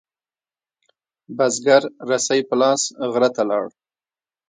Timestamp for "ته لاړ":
3.35-3.65